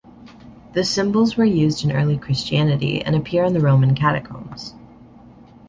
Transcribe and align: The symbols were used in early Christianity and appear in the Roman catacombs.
The 0.73 0.83
symbols 0.83 1.37
were 1.37 1.45
used 1.45 1.83
in 1.83 1.91
early 1.91 2.17
Christianity 2.17 3.03
and 3.03 3.15
appear 3.15 3.43
in 3.43 3.53
the 3.53 3.59
Roman 3.59 3.93
catacombs. 3.93 4.73